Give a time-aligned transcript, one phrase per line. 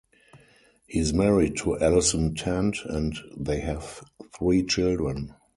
[0.87, 5.35] He is married to Allison Tant and they have three children.